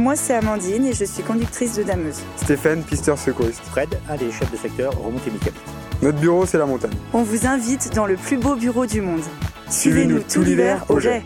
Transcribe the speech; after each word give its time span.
Moi, 0.00 0.16
c'est 0.16 0.32
Amandine 0.32 0.86
et 0.86 0.94
je 0.94 1.04
suis 1.04 1.22
conductrice 1.22 1.76
de 1.76 1.82
dameuse. 1.82 2.20
Stéphane, 2.36 2.82
pisteur 2.82 3.18
secouriste. 3.18 3.60
Fred, 3.64 3.90
allez, 4.08 4.32
chef 4.32 4.50
de 4.50 4.56
secteur, 4.56 4.98
remontée 4.98 5.30
mécanique. 5.30 5.60
Notre 6.00 6.18
bureau, 6.18 6.46
c'est 6.46 6.56
la 6.56 6.64
montagne. 6.64 6.94
On 7.12 7.22
vous 7.22 7.46
invite 7.46 7.94
dans 7.94 8.06
le 8.06 8.16
plus 8.16 8.38
beau 8.38 8.56
bureau 8.56 8.86
du 8.86 9.02
monde. 9.02 9.20
Suivez-nous 9.68 10.20
tout 10.20 10.40
l'hiver 10.40 10.86
au 10.88 11.00
jet. 11.00 11.22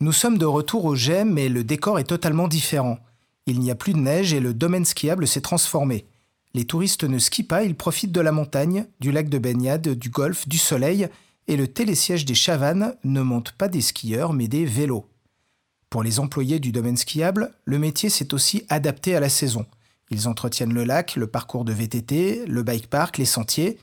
Nous 0.00 0.12
sommes 0.12 0.36
de 0.36 0.46
retour 0.46 0.84
au 0.84 0.96
jet, 0.96 1.24
mais 1.24 1.48
le 1.48 1.62
décor 1.62 2.00
est 2.00 2.04
totalement 2.04 2.48
différent. 2.48 2.98
Il 3.46 3.60
n'y 3.60 3.70
a 3.70 3.76
plus 3.76 3.92
de 3.92 3.98
neige 3.98 4.34
et 4.34 4.40
le 4.40 4.52
domaine 4.52 4.84
skiable 4.84 5.28
s'est 5.28 5.42
transformé. 5.42 6.06
Les 6.54 6.64
touristes 6.64 7.04
ne 7.04 7.20
skient 7.20 7.44
pas, 7.44 7.62
ils 7.62 7.76
profitent 7.76 8.10
de 8.10 8.20
la 8.20 8.32
montagne, 8.32 8.86
du 8.98 9.12
lac 9.12 9.28
de 9.28 9.38
baignade, 9.38 9.90
du 9.90 10.10
golfe, 10.10 10.48
du 10.48 10.58
soleil, 10.58 11.08
et 11.48 11.56
le 11.56 11.66
télésiège 11.66 12.24
des 12.24 12.34
Chavannes 12.34 12.94
ne 13.02 13.22
monte 13.22 13.52
pas 13.52 13.68
des 13.68 13.80
skieurs 13.80 14.32
mais 14.32 14.46
des 14.46 14.64
vélos. 14.64 15.08
Pour 15.90 16.02
les 16.02 16.20
employés 16.20 16.60
du 16.60 16.70
domaine 16.70 16.98
skiable, 16.98 17.50
le 17.64 17.78
métier 17.78 18.10
s'est 18.10 18.34
aussi 18.34 18.64
adapté 18.68 19.16
à 19.16 19.20
la 19.20 19.30
saison. 19.30 19.64
Ils 20.10 20.28
entretiennent 20.28 20.74
le 20.74 20.84
lac, 20.84 21.16
le 21.16 21.26
parcours 21.26 21.64
de 21.64 21.72
VTT, 21.72 22.44
le 22.46 22.62
bike 22.62 22.88
park, 22.88 23.18
les 23.18 23.24
sentiers. 23.24 23.78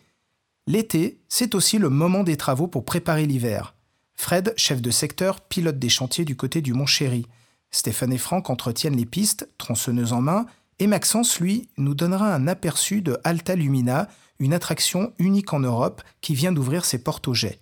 L'été, 0.67 1.20
c'est 1.27 1.55
aussi 1.55 1.79
le 1.79 1.89
moment 1.89 2.23
des 2.23 2.37
travaux 2.37 2.67
pour 2.67 2.85
préparer 2.85 3.25
l'hiver. 3.25 3.73
Fred, 4.13 4.53
chef 4.55 4.81
de 4.81 4.91
secteur, 4.91 5.41
pilote 5.41 5.79
des 5.79 5.89
chantiers 5.89 6.25
du 6.25 6.35
côté 6.35 6.61
du 6.61 6.73
Mont 6.73 6.85
Chéry. 6.85 7.25
Stéphane 7.71 8.13
et 8.13 8.17
Franck 8.17 8.49
entretiennent 8.49 8.95
les 8.95 9.05
pistes, 9.05 9.49
tronçonneuses 9.57 10.13
en 10.13 10.21
main, 10.21 10.45
et 10.79 10.88
Maxence, 10.88 11.39
lui, 11.39 11.70
nous 11.77 11.95
donnera 11.95 12.34
un 12.34 12.47
aperçu 12.47 13.02
de 13.02 13.17
Alta 13.23 13.55
Lumina, 13.55 14.09
une 14.39 14.53
attraction 14.53 15.13
unique 15.20 15.53
en 15.53 15.59
Europe 15.59 16.01
qui 16.20 16.35
vient 16.35 16.51
d'ouvrir 16.51 16.84
ses 16.84 16.98
portes 16.98 17.27
au 17.29 17.34
jet. 17.34 17.59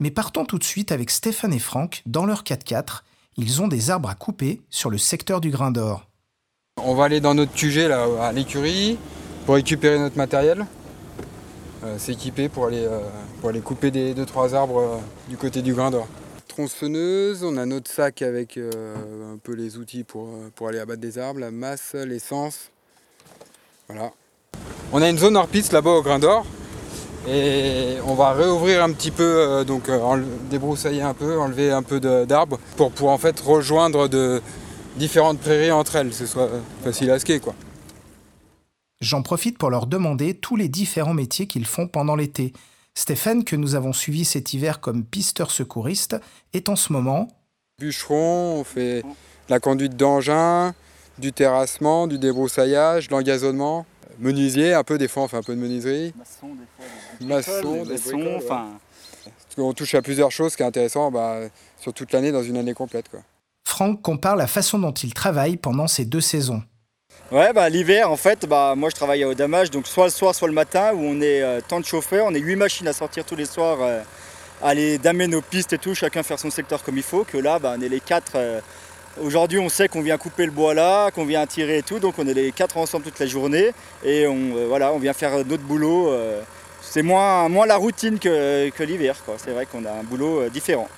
Mais 0.00 0.10
partons 0.10 0.44
tout 0.44 0.58
de 0.58 0.64
suite 0.64 0.90
avec 0.90 1.10
Stéphane 1.10 1.52
et 1.52 1.60
Franck 1.60 2.02
dans 2.06 2.26
leur 2.26 2.42
4x4. 2.42 3.02
Ils 3.36 3.62
ont 3.62 3.68
des 3.68 3.90
arbres 3.90 4.08
à 4.08 4.14
couper 4.14 4.62
sur 4.68 4.90
le 4.90 4.98
secteur 4.98 5.40
du 5.40 5.50
grain 5.50 5.70
d'or. 5.70 6.08
On 6.82 6.94
va 6.94 7.04
aller 7.04 7.20
dans 7.20 7.34
notre 7.34 7.52
QG 7.52 7.88
là, 7.88 8.06
à 8.20 8.32
l'écurie 8.32 8.98
pour 9.46 9.54
récupérer 9.54 9.98
notre 9.98 10.16
matériel. 10.16 10.66
Euh, 11.84 11.98
S'équiper 11.98 12.48
pour 12.48 12.66
aller, 12.66 12.84
euh, 12.84 13.00
pour 13.40 13.50
aller 13.50 13.60
couper 13.60 13.90
des 13.90 14.14
2-3 14.14 14.54
arbres 14.54 14.80
euh, 14.80 14.96
du 15.28 15.36
côté 15.36 15.62
du 15.62 15.72
grain 15.72 15.90
d'or. 15.90 16.08
Tronçonneuse, 16.60 17.42
on 17.42 17.56
a 17.56 17.64
notre 17.64 17.90
sac 17.90 18.20
avec 18.20 18.58
euh, 18.58 19.32
un 19.32 19.38
peu 19.38 19.54
les 19.54 19.78
outils 19.78 20.04
pour, 20.04 20.26
euh, 20.26 20.52
pour 20.54 20.68
aller 20.68 20.78
abattre 20.78 21.00
des 21.00 21.16
arbres, 21.16 21.40
la 21.40 21.50
masse, 21.50 21.94
l'essence. 21.94 22.70
Voilà. 23.88 24.12
On 24.92 25.00
a 25.00 25.08
une 25.08 25.16
zone 25.16 25.38
hors 25.38 25.48
piste 25.48 25.72
là-bas 25.72 25.92
au 25.92 26.02
grain 26.02 26.18
d'or. 26.18 26.44
Et 27.26 27.94
on 28.04 28.14
va 28.14 28.34
réouvrir 28.34 28.84
un 28.84 28.92
petit 28.92 29.10
peu, 29.10 29.24
euh, 29.24 29.64
donc 29.64 29.90
débroussailler 30.50 31.00
un 31.00 31.14
peu, 31.14 31.38
enlever 31.38 31.70
un 31.70 31.82
peu 31.82 31.98
d'arbres 31.98 32.58
pour, 32.76 32.92
pour 32.92 33.08
en 33.08 33.16
fait 33.16 33.40
rejoindre 33.40 34.06
de 34.06 34.42
différentes 34.96 35.38
prairies 35.38 35.70
entre 35.70 35.96
elles, 35.96 36.10
que 36.10 36.14
ce 36.14 36.26
soit 36.26 36.50
facile 36.84 37.10
à 37.10 37.18
skier 37.18 37.40
quoi. 37.40 37.54
J'en 39.00 39.22
profite 39.22 39.56
pour 39.56 39.70
leur 39.70 39.86
demander 39.86 40.34
tous 40.34 40.56
les 40.56 40.68
différents 40.68 41.14
métiers 41.14 41.46
qu'ils 41.46 41.64
font 41.64 41.88
pendant 41.88 42.16
l'été. 42.16 42.52
Stéphane, 42.94 43.44
que 43.44 43.56
nous 43.56 43.74
avons 43.74 43.92
suivi 43.92 44.24
cet 44.24 44.52
hiver 44.52 44.80
comme 44.80 45.04
pisteur 45.04 45.50
secouriste, 45.50 46.16
est 46.52 46.68
en 46.68 46.76
ce 46.76 46.92
moment 46.92 47.28
Bûcheron, 47.78 48.60
on 48.60 48.64
fait 48.64 49.02
la 49.48 49.58
conduite 49.58 49.96
d'engin, 49.96 50.74
du 51.18 51.32
terrassement, 51.32 52.06
du 52.06 52.18
débroussaillage, 52.18 53.08
de 53.08 53.12
l'engazonnement. 53.12 53.86
Menuisier, 54.18 54.74
un 54.74 54.84
peu, 54.84 54.98
des 54.98 55.08
fois 55.08 55.22
on 55.22 55.28
fait 55.28 55.38
un 55.38 55.42
peu 55.42 55.54
de 55.54 55.60
menuiserie. 55.60 56.12
Maçon, 56.18 56.54
des 56.54 56.66
fois, 56.76 57.62
Maçon, 57.62 57.84
des 57.84 57.96
bricoles, 57.96 58.36
enfin. 58.36 58.68
Parce 59.24 59.54
qu'on 59.56 59.72
touche 59.72 59.94
à 59.94 60.02
plusieurs 60.02 60.30
choses, 60.30 60.52
ce 60.52 60.56
qui 60.56 60.62
est 60.62 60.66
intéressant 60.66 61.10
bah, 61.10 61.40
sur 61.78 61.94
toute 61.94 62.12
l'année, 62.12 62.32
dans 62.32 62.42
une 62.42 62.56
année 62.56 62.74
complète. 62.74 63.08
Quoi. 63.08 63.20
Franck 63.66 64.02
compare 64.02 64.36
la 64.36 64.46
façon 64.46 64.78
dont 64.78 64.92
il 64.92 65.14
travaille 65.14 65.56
pendant 65.56 65.86
ces 65.86 66.04
deux 66.04 66.20
saisons. 66.20 66.62
Ouais, 67.32 67.52
bah, 67.52 67.68
l'hiver, 67.68 68.10
en 68.10 68.16
fait, 68.16 68.44
bah, 68.46 68.74
moi 68.76 68.90
je 68.90 68.96
travaille 68.96 69.24
au 69.24 69.34
damage, 69.34 69.70
donc 69.70 69.86
soit 69.86 70.06
le 70.06 70.10
soir, 70.10 70.34
soit 70.34 70.48
le 70.48 70.54
matin, 70.54 70.92
où 70.94 71.00
on 71.00 71.20
est 71.20 71.42
euh, 71.42 71.60
tant 71.66 71.78
de 71.78 71.84
chauffeurs, 71.84 72.26
on 72.26 72.34
est 72.34 72.40
8 72.40 72.56
machines 72.56 72.88
à 72.88 72.92
sortir 72.92 73.24
tous 73.24 73.36
les 73.36 73.44
soirs, 73.44 73.78
euh, 73.82 74.00
aller 74.62 74.98
damer 74.98 75.28
nos 75.28 75.40
pistes 75.40 75.72
et 75.72 75.78
tout, 75.78 75.94
chacun 75.94 76.24
faire 76.24 76.40
son 76.40 76.50
secteur 76.50 76.82
comme 76.82 76.96
il 76.96 77.04
faut, 77.04 77.22
que 77.22 77.38
là, 77.38 77.60
bah, 77.60 77.74
on 77.78 77.80
est 77.82 77.88
les 77.88 78.00
quatre. 78.00 78.32
euh, 78.34 78.60
Aujourd'hui, 79.20 79.58
on 79.60 79.68
sait 79.68 79.86
qu'on 79.88 80.02
vient 80.02 80.18
couper 80.18 80.44
le 80.46 80.50
bois 80.52 80.74
là, 80.74 81.10
qu'on 81.12 81.24
vient 81.24 81.44
tirer 81.46 81.78
et 81.78 81.82
tout, 81.82 81.98
donc 82.00 82.14
on 82.18 82.26
est 82.26 82.34
les 82.34 82.50
quatre 82.52 82.76
ensemble 82.76 83.04
toute 83.04 83.18
la 83.20 83.26
journée, 83.26 83.72
et 84.04 84.26
on, 84.26 84.66
voilà, 84.68 84.92
on 84.92 84.98
vient 84.98 85.12
faire 85.12 85.36
notre 85.44 85.62
boulot. 85.64 86.12
c'est 86.80 87.02
moins, 87.02 87.48
moins 87.48 87.66
la 87.66 87.76
routine 87.76 88.18
que, 88.20 88.70
que 88.70 88.82
l'hiver. 88.84 89.16
C'est 89.36 89.50
vrai 89.50 89.66
qu'on 89.66 89.84
a 89.84 89.90
un 89.90 90.04
boulot 90.04 90.48
différent. 90.48 90.88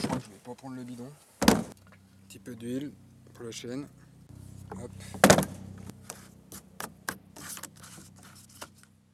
je 0.00 0.06
crois 0.06 0.18
que 0.18 0.24
je 0.24 0.30
vais 0.30 0.40
pas 0.44 0.54
prendre 0.54 0.76
le 0.76 0.82
bidon. 0.84 1.08
Un 1.46 1.54
petit 2.28 2.38
peu 2.38 2.54
d'huile 2.54 2.92
Hop. 3.66 4.90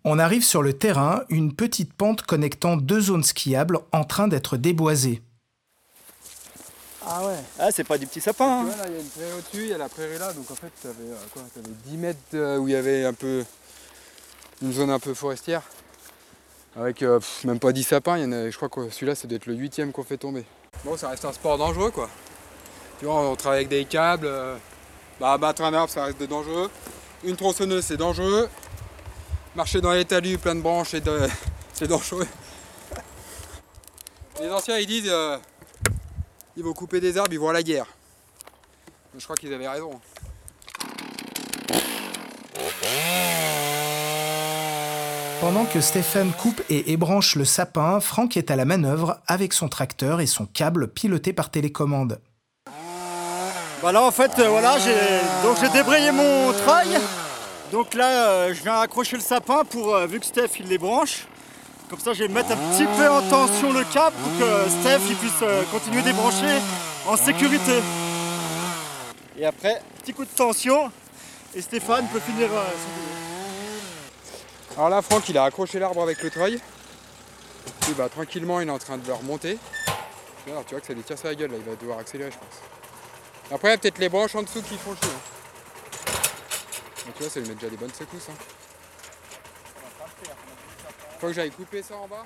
On 0.04 0.18
arrive 0.18 0.44
sur 0.44 0.62
le 0.62 0.74
terrain, 0.74 1.22
une 1.30 1.54
petite 1.54 1.94
pente 1.94 2.22
connectant 2.22 2.76
deux 2.76 3.00
zones 3.00 3.24
skiables 3.24 3.78
en 3.92 4.04
train 4.04 4.28
d'être 4.28 4.56
déboisées. 4.58 5.22
Ah 7.06 7.26
ouais 7.26 7.38
Ah, 7.58 7.70
c'est 7.70 7.84
pas 7.84 7.96
du 7.96 8.06
petit 8.06 8.20
sapin, 8.20 8.66
hein. 8.66 8.66
il 8.86 8.92
y 8.92 8.96
a 8.96 9.00
une 9.00 9.08
prairie 9.08 9.32
au-dessus, 9.32 9.62
il 9.62 9.68
y 9.68 9.72
a 9.72 9.78
la 9.78 9.88
prairie 9.88 10.18
là, 10.18 10.32
donc 10.32 10.50
en 10.50 10.54
fait, 10.54 10.70
tu 10.80 10.86
avais, 10.88 11.04
quoi, 11.32 11.42
t'avais 11.54 11.74
10 11.86 11.96
mètres 11.96 12.18
euh, 12.34 12.58
où 12.58 12.68
il 12.68 12.72
y 12.72 12.76
avait 12.76 13.04
un 13.04 13.12
peu 13.12 13.44
une 14.62 14.72
zone 14.72 14.90
un 14.90 14.98
peu 14.98 15.14
forestière. 15.14 15.62
Avec 16.76 17.02
euh, 17.02 17.18
pff, 17.18 17.44
même 17.44 17.58
pas 17.58 17.72
10 17.72 17.84
sapins, 17.84 18.18
il 18.18 18.24
y 18.24 18.26
en 18.26 18.32
a, 18.32 18.50
je 18.50 18.56
crois 18.56 18.68
que 18.68 18.90
celui-là, 18.90 19.14
ça 19.14 19.26
doit 19.28 19.36
être 19.36 19.46
le 19.46 19.54
huitième 19.54 19.92
qu'on 19.92 20.02
fait 20.02 20.16
tomber. 20.18 20.44
Bon, 20.84 20.96
ça 20.96 21.08
reste 21.10 21.24
un 21.24 21.32
sport 21.32 21.56
dangereux, 21.56 21.90
quoi. 21.90 22.10
Tu 22.98 23.06
vois, 23.06 23.28
on 23.28 23.36
travaille 23.36 23.58
avec 23.60 23.68
des 23.68 23.84
câbles. 23.84 24.26
euh, 24.26 24.56
bah, 25.20 25.32
abattre 25.32 25.62
un 25.62 25.72
arbre, 25.74 25.90
ça 25.90 26.04
reste 26.04 26.20
de 26.20 26.26
dangereux. 26.26 26.70
Une 27.24 27.36
tronçonneuse, 27.36 27.84
c'est 27.84 27.96
dangereux. 27.96 28.48
Marcher 29.54 29.80
dans 29.80 29.92
les 29.92 30.04
talus 30.04 30.38
plein 30.38 30.54
de 30.54 30.60
branches, 30.60 30.90
c'est 31.72 31.86
dangereux. 31.88 32.26
Les 34.40 34.50
anciens, 34.50 34.78
ils 34.78 34.86
disent, 34.86 35.08
euh, 35.08 35.38
ils 36.56 36.64
vont 36.64 36.72
couper 36.72 37.00
des 37.00 37.16
arbres, 37.16 37.32
ils 37.32 37.38
vont 37.38 37.48
à 37.48 37.52
la 37.52 37.62
guerre. 37.62 37.86
Je 39.16 39.22
crois 39.22 39.36
qu'ils 39.36 39.52
avaient 39.54 39.68
raison. 39.68 40.00
Pendant 45.40 45.66
que 45.66 45.80
Stéphane 45.80 46.32
coupe 46.32 46.62
et 46.70 46.92
ébranche 46.92 47.36
le 47.36 47.44
sapin, 47.44 48.00
Franck 48.00 48.36
est 48.36 48.50
à 48.50 48.56
la 48.56 48.64
manœuvre 48.64 49.20
avec 49.26 49.52
son 49.52 49.68
tracteur 49.68 50.20
et 50.20 50.26
son 50.26 50.46
câble 50.46 50.88
piloté 50.88 51.32
par 51.32 51.50
télécommande. 51.50 52.20
Bah 53.84 53.92
là 53.92 54.02
en 54.02 54.10
fait 54.10 54.36
euh, 54.38 54.48
voilà 54.48 54.78
j'ai 54.78 54.96
donc 55.42 55.58
j'ai 55.60 55.68
débrayé 55.68 56.10
mon 56.10 56.54
trail. 56.54 56.98
Donc 57.70 57.92
là 57.92 58.28
euh, 58.28 58.54
je 58.54 58.62
viens 58.62 58.80
accrocher 58.80 59.16
le 59.16 59.22
sapin 59.22 59.62
pour 59.62 59.94
euh, 59.94 60.06
vu 60.06 60.20
que 60.20 60.24
Steph 60.24 60.58
il 60.58 60.68
les 60.68 60.78
branche. 60.78 61.26
Comme 61.90 61.98
ça 61.98 62.14
je 62.14 62.22
vais 62.22 62.28
mettre 62.28 62.52
un 62.52 62.56
petit 62.56 62.86
peu 62.86 63.10
en 63.10 63.20
tension 63.28 63.74
le 63.74 63.84
câble 63.84 64.16
pour 64.16 64.38
que 64.38 64.70
Steph 64.70 65.02
il 65.10 65.16
puisse 65.16 65.44
continuer 65.70 66.00
de 66.00 66.06
débrancher 66.06 66.62
en 67.06 67.18
sécurité. 67.18 67.82
Et 69.36 69.44
après 69.44 69.82
petit 69.98 70.14
coup 70.14 70.24
de 70.24 70.34
tension 70.34 70.90
et 71.54 71.60
Stéphane 71.60 72.06
peut 72.10 72.20
finir 72.20 72.48
son. 72.48 72.56
Alors 74.78 74.88
là, 74.88 75.02
Franck, 75.02 75.28
il 75.28 75.36
a 75.36 75.44
accroché 75.44 75.78
l'arbre 75.78 76.02
avec 76.02 76.22
le 76.22 76.30
treuil. 76.30 76.58
Puis 77.82 77.92
bah, 77.92 78.08
tranquillement, 78.08 78.60
il 78.60 78.68
est 78.68 78.72
en 78.72 78.78
train 78.78 78.96
de 78.96 79.06
le 79.06 79.12
remonter. 79.12 79.58
Alors, 80.48 80.64
tu 80.64 80.70
vois 80.70 80.80
que 80.80 80.86
ça 80.86 80.94
lui 80.94 81.02
tire 81.02 81.18
sur 81.18 81.28
la 81.28 81.34
gueule, 81.34 81.50
là. 81.50 81.58
il 81.58 81.64
va 81.70 81.76
devoir 81.76 81.98
accélérer, 81.98 82.30
je 82.30 82.38
pense. 82.38 82.73
Après, 83.52 83.68
il 83.68 83.70
y 83.72 83.74
a 83.74 83.78
peut-être 83.78 83.98
les 83.98 84.08
branches 84.08 84.34
en 84.34 84.42
dessous 84.42 84.62
qui 84.62 84.76
font 84.76 84.94
chier. 84.96 85.10
hein. 85.10 86.18
Mais 87.06 87.12
tu 87.12 87.22
vois, 87.22 87.30
ça 87.30 87.40
lui 87.40 87.48
met 87.48 87.54
déjà 87.54 87.68
des 87.68 87.76
bonnes 87.76 87.92
secousses. 87.92 88.28
Hein. 88.30 88.34
Faut 91.20 91.26
que 91.28 91.32
j'aille 91.32 91.50
couper 91.50 91.82
ça 91.82 91.96
en 91.96 92.06
bas. 92.08 92.24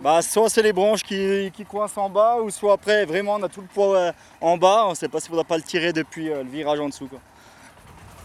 Bah 0.00 0.20
soit 0.22 0.50
c'est 0.50 0.62
les 0.62 0.72
branches 0.72 1.02
qui, 1.02 1.50
qui 1.54 1.64
coincent 1.64 2.00
en 2.00 2.10
bas 2.10 2.36
ou 2.40 2.50
soit 2.50 2.74
après 2.74 3.06
vraiment 3.06 3.34
on 3.36 3.42
a 3.42 3.48
tout 3.48 3.62
le 3.62 3.66
poids 3.66 3.96
euh, 3.96 4.12
en 4.40 4.56
bas. 4.58 4.84
On 4.86 4.94
sait 4.94 5.08
pas 5.08 5.20
s'il 5.20 5.30
faudra 5.30 5.44
pas 5.44 5.56
le 5.56 5.62
tirer 5.62 5.92
depuis 5.92 6.30
euh, 6.30 6.42
le 6.42 6.50
virage 6.50 6.80
en 6.80 6.88
dessous 6.88 7.06
quoi. 7.08 7.18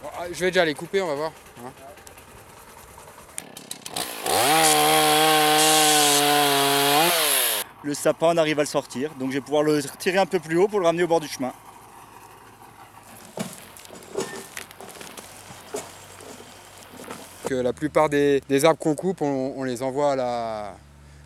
Bon, 0.04 0.10
ah, 0.20 0.26
je 0.32 0.40
vais 0.40 0.52
déjà 0.52 0.66
les 0.66 0.74
couper, 0.74 1.02
on 1.02 1.08
va 1.08 1.16
voir. 1.16 1.32
hein. 1.66 1.72
Le 7.84 7.94
sapin 7.94 8.28
on 8.34 8.38
arrive 8.38 8.60
à 8.60 8.64
le 8.64 8.68
sortir 8.68 9.12
donc 9.20 9.30
je 9.30 9.36
vais 9.36 9.42
pouvoir 9.42 9.64
le 9.64 9.82
tirer 10.00 10.18
un 10.18 10.26
peu 10.26 10.40
plus 10.40 10.58
haut 10.58 10.68
pour 10.68 10.80
le 10.80 10.86
ramener 10.88 11.04
au 11.04 11.08
bord 11.08 11.20
du 11.20 11.28
chemin. 11.28 11.54
Que 17.48 17.56
la 17.56 17.74
plupart 17.74 18.10
des, 18.10 18.42
arbres 18.64 18.80
qu'on 18.80 18.96
coupe, 18.96 19.22
on, 19.22 19.64
les 19.64 19.84
envoie 19.84 20.14
à 20.14 20.16
la. 20.16 20.78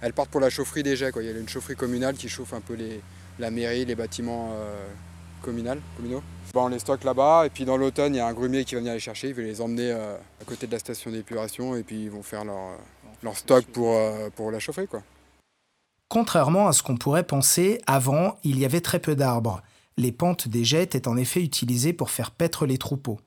Elles 0.01 0.13
partent 0.13 0.29
pour 0.29 0.41
la 0.41 0.49
chaufferie 0.49 0.83
jets. 0.95 1.11
Quoi. 1.11 1.23
Il 1.23 1.29
y 1.29 1.33
a 1.33 1.37
une 1.37 1.49
chaufferie 1.49 1.75
communale 1.75 2.15
qui 2.15 2.29
chauffe 2.29 2.53
un 2.53 2.61
peu 2.61 2.73
les, 2.73 3.01
la 3.37 3.51
mairie, 3.51 3.85
les 3.85 3.95
bâtiments 3.95 4.51
euh, 4.53 4.87
communaux. 5.41 6.21
Bah, 6.53 6.61
on 6.61 6.67
les 6.67 6.79
stocke 6.79 7.03
là-bas 7.03 7.45
et 7.45 7.49
puis 7.49 7.65
dans 7.65 7.77
l'automne, 7.77 8.15
il 8.15 8.17
y 8.17 8.21
a 8.21 8.27
un 8.27 8.33
grumier 8.33 8.65
qui 8.65 8.75
va 8.75 8.81
venir 8.81 8.93
les 8.93 8.99
chercher. 8.99 9.29
Il 9.29 9.33
va 9.33 9.41
les 9.41 9.61
emmener 9.61 9.91
euh, 9.91 10.15
à 10.41 10.45
côté 10.45 10.67
de 10.67 10.71
la 10.71 10.79
station 10.79 11.11
d'épuration 11.11 11.75
et 11.75 11.83
puis 11.83 12.03
ils 12.03 12.11
vont 12.11 12.23
faire 12.23 12.43
leur, 12.43 12.57
euh, 12.57 12.77
leur 13.23 13.37
stock 13.37 13.65
pour, 13.65 13.97
pour 14.35 14.51
la 14.51 14.59
chauffer. 14.59 14.87
Quoi. 14.87 15.01
Contrairement 16.09 16.67
à 16.67 16.73
ce 16.73 16.81
qu'on 16.81 16.97
pourrait 16.97 17.23
penser, 17.23 17.81
avant, 17.85 18.37
il 18.43 18.59
y 18.59 18.65
avait 18.65 18.81
très 18.81 18.99
peu 18.99 19.15
d'arbres. 19.15 19.61
Les 19.95 20.11
pentes 20.11 20.47
des 20.47 20.63
jets 20.63 20.83
étaient 20.83 21.07
en 21.07 21.17
effet 21.17 21.41
utilisées 21.41 21.93
pour 21.93 22.09
faire 22.09 22.31
paître 22.31 22.65
les 22.65 22.77
troupeaux. 22.77 23.19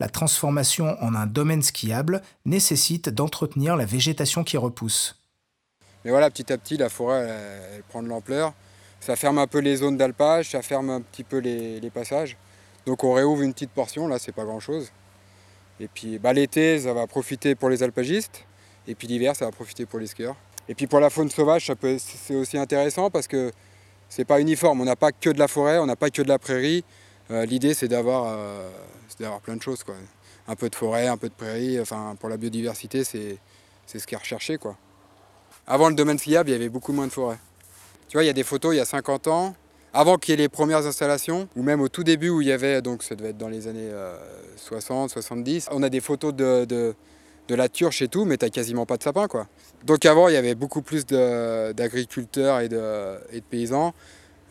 La 0.00 0.08
transformation 0.08 0.96
en 1.02 1.14
un 1.14 1.26
domaine 1.26 1.62
skiable 1.62 2.22
nécessite 2.46 3.10
d'entretenir 3.10 3.76
la 3.76 3.84
végétation 3.84 4.44
qui 4.44 4.56
repousse. 4.56 5.20
Mais 6.04 6.10
voilà, 6.10 6.30
petit 6.30 6.50
à 6.50 6.56
petit, 6.56 6.78
la 6.78 6.88
forêt, 6.88 7.82
prend 7.90 8.02
de 8.02 8.08
l'ampleur. 8.08 8.54
Ça 9.00 9.14
ferme 9.14 9.38
un 9.38 9.46
peu 9.46 9.58
les 9.58 9.76
zones 9.76 9.98
d'alpage, 9.98 10.50
ça 10.50 10.62
ferme 10.62 10.88
un 10.88 11.02
petit 11.02 11.22
peu 11.22 11.38
les, 11.38 11.90
passages. 11.92 12.38
Donc 12.86 13.04
on 13.04 13.12
réouvre 13.12 13.42
une 13.42 13.52
petite 13.52 13.70
portion, 13.70 14.08
là, 14.08 14.18
c'est 14.18 14.32
pas 14.32 14.44
grand-chose. 14.44 14.90
Et 15.80 15.88
puis 15.88 16.18
bah, 16.18 16.32
l'été, 16.32 16.80
ça 16.80 16.94
va 16.94 17.06
profiter 17.06 17.54
pour 17.54 17.68
les 17.68 17.82
alpagistes. 17.82 18.46
Et 18.88 18.94
puis 18.94 19.06
l'hiver, 19.06 19.36
ça 19.36 19.44
va 19.44 19.52
profiter 19.52 19.84
pour 19.84 19.98
les 19.98 20.06
skieurs. 20.06 20.36
Et 20.68 20.74
puis 20.74 20.86
pour 20.86 21.00
la 21.00 21.10
faune 21.10 21.30
sauvage, 21.30 21.70
c'est 21.98 22.34
aussi 22.34 22.56
intéressant 22.56 23.10
parce 23.10 23.26
que 23.26 23.52
c'est 24.08 24.24
pas 24.24 24.40
uniforme. 24.40 24.80
On 24.80 24.84
n'a 24.84 24.96
pas 24.96 25.12
que 25.12 25.28
de 25.28 25.38
la 25.38 25.48
forêt, 25.48 25.78
on 25.78 25.86
n'a 25.86 25.96
pas 25.96 26.08
que 26.08 26.22
de 26.22 26.28
la 26.28 26.38
prairie. 26.38 26.84
Euh, 27.30 27.44
L'idée, 27.44 27.74
c'est 27.74 27.88
d'avoir 27.88 28.24
euh, 28.26 28.68
c'est 29.08 29.20
d'avoir 29.20 29.40
plein 29.40 29.56
de 29.56 29.62
choses. 29.62 29.82
Quoi. 29.84 29.94
Un 30.48 30.56
peu 30.56 30.68
de 30.68 30.74
forêt, 30.74 31.06
un 31.06 31.16
peu 31.16 31.28
de 31.28 31.34
prairie. 31.34 31.80
Enfin, 31.80 32.16
pour 32.18 32.28
la 32.28 32.36
biodiversité, 32.36 33.04
c'est 33.04 33.38
ce 33.86 34.06
qui 34.06 34.14
est 34.14 34.18
recherché. 34.18 34.58
Quoi. 34.58 34.76
Avant 35.66 35.88
le 35.88 35.94
domaine 35.94 36.18
skiable, 36.18 36.50
il 36.50 36.52
y 36.52 36.56
avait 36.56 36.68
beaucoup 36.68 36.92
moins 36.92 37.06
de 37.06 37.12
forêt. 37.12 37.38
Tu 38.08 38.16
vois, 38.16 38.24
il 38.24 38.26
y 38.26 38.30
a 38.30 38.34
des 38.34 38.42
photos 38.42 38.74
il 38.74 38.78
y 38.78 38.80
a 38.80 38.84
50 38.84 39.28
ans, 39.28 39.54
avant 39.92 40.16
qu'il 40.16 40.32
y 40.32 40.34
ait 40.34 40.36
les 40.42 40.48
premières 40.48 40.84
installations, 40.84 41.48
ou 41.54 41.62
même 41.62 41.80
au 41.80 41.88
tout 41.88 42.02
début 42.02 42.28
où 42.28 42.40
il 42.40 42.48
y 42.48 42.52
avait, 42.52 42.82
donc 42.82 43.04
ça 43.04 43.14
devait 43.14 43.30
être 43.30 43.38
dans 43.38 43.48
les 43.48 43.68
années 43.68 43.88
euh, 43.92 44.16
60, 44.56 45.10
70, 45.10 45.68
on 45.70 45.82
a 45.84 45.88
des 45.88 46.00
photos 46.00 46.34
de, 46.34 46.64
de, 46.64 46.94
de 47.46 47.54
la 47.54 47.68
turche 47.68 48.02
et 48.02 48.08
tout, 48.08 48.24
mais 48.24 48.36
t'as 48.36 48.48
quasiment 48.48 48.84
pas 48.84 48.96
de 48.96 49.04
sapin 49.04 49.28
quoi. 49.28 49.46
Donc 49.84 50.04
avant, 50.06 50.26
il 50.26 50.34
y 50.34 50.36
avait 50.36 50.56
beaucoup 50.56 50.82
plus 50.82 51.06
d'agriculteurs 51.06 52.60
et 52.60 52.68
de, 52.68 53.18
et 53.32 53.40
de 53.40 53.44
paysans. 53.44 53.94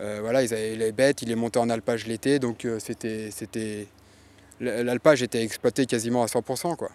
Euh, 0.01 0.19
voilà, 0.21 0.43
ils 0.43 0.53
avaient 0.53 0.75
les 0.75 0.91
bêtes, 0.91 1.21
ils 1.21 1.29
les 1.29 1.35
montaient 1.35 1.59
en 1.59 1.69
alpage 1.69 2.07
l'été, 2.07 2.39
donc 2.39 2.65
euh, 2.65 2.79
c'était, 2.79 3.29
c'était, 3.31 3.87
l'alpage 4.59 5.21
était 5.21 5.43
exploité 5.43 5.85
quasiment 5.85 6.23
à 6.23 6.27
100%. 6.27 6.75
Quoi. 6.75 6.89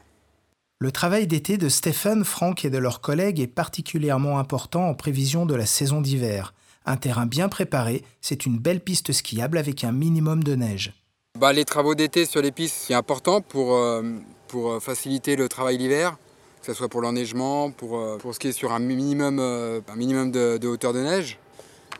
Le 0.81 0.91
travail 0.91 1.27
d'été 1.27 1.57
de 1.57 1.69
Stephen, 1.69 2.25
Franck 2.25 2.65
et 2.65 2.71
de 2.71 2.79
leurs 2.79 3.01
collègues 3.01 3.41
est 3.41 3.47
particulièrement 3.47 4.39
important 4.39 4.89
en 4.89 4.95
prévision 4.95 5.47
de 5.47 5.55
la 5.55 5.67
saison 5.67 6.01
d'hiver. 6.01 6.55
Un 6.87 6.97
terrain 6.97 7.27
bien 7.27 7.49
préparé, 7.49 8.05
c'est 8.21 8.47
une 8.47 8.59
belle 8.59 8.81
piste 8.81 9.13
skiable 9.13 9.59
avec 9.59 9.85
un 9.85 9.93
minimum 9.93 10.43
de 10.43 10.55
neige. 10.55 10.93
Bah, 11.39 11.53
les 11.53 11.65
travaux 11.65 11.95
d'été 11.95 12.27
sur 12.27 12.43
les 12.43 12.53
pistes, 12.53 12.77
c'est 12.87 12.95
important 12.95 13.41
pour, 13.41 13.77
euh, 13.77 14.03
pour 14.49 14.83
faciliter 14.83 15.37
le 15.37 15.49
travail 15.49 15.79
l'hiver, 15.79 16.17
que 16.65 16.73
ce 16.73 16.79
soit 16.79 16.89
pour 16.89 17.03
l'enneigement, 17.03 17.71
pour, 17.71 17.99
euh, 17.99 18.17
pour 18.17 18.35
ce 18.35 18.39
qui 18.39 18.49
est 18.49 18.53
sur 18.53 18.73
un 18.73 18.79
minimum, 18.79 19.39
euh, 19.39 19.81
un 19.89 19.97
minimum 19.97 20.31
de, 20.31 20.57
de 20.57 20.69
hauteur 20.69 20.93
de 20.95 21.01
neige, 21.01 21.39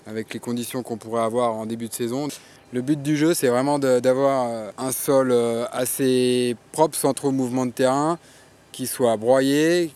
avec 0.07 0.33
les 0.35 0.41
conditions 0.41 0.83
qu'on 0.83 0.97
pourrait 0.97 1.23
avoir 1.23 1.55
en 1.55 1.67
début 1.67 1.89
de 1.89 1.95
saison. 1.95 2.29
Le 2.73 2.83
but 2.83 3.01
du 3.01 3.17
jeu, 3.17 3.35
c'est 3.35 3.49
vraiment 3.49 3.79
d'avoir 3.79 4.49
euh, 4.49 4.71
un 4.79 4.93
sol 4.93 5.31
euh, 5.31 5.65
assez 5.73 6.57
propre, 6.73 6.97
sans 6.97 7.15
trop 7.15 7.31
mouvement 7.31 7.67
de 7.67 7.71
terrain, 7.71 8.19
qui 8.73 8.87
soit 8.87 9.17
broyé, 9.17 9.93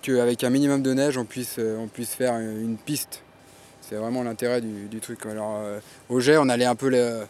qu'avec 0.00 0.42
un 0.42 0.50
minimum 0.50 0.82
de 0.82 0.94
neige, 0.94 1.18
on 1.18 1.24
puisse, 1.24 1.56
euh, 1.58 1.86
faire 2.04 2.38
une 2.38 2.76
piste. 2.76 3.22
C'est 3.82 3.96
vraiment 3.96 4.22
l'intérêt 4.22 4.62
du, 4.62 5.00
truc. 5.00 5.26
Alors, 5.26 5.60
au 6.08 6.18
jet, 6.18 6.38
on 6.38 6.48
allait 6.48 6.64
un 6.64 6.74
peu 6.74 6.88